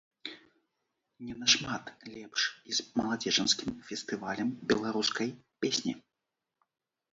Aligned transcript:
Не 1.27 1.33
нашмат 1.41 1.83
лепш 2.13 2.41
і 2.71 2.79
з 2.79 2.87
маладзечанскім 3.01 3.69
фестывалем 3.91 4.49
беларускай 4.75 5.29
песні. 5.65 5.93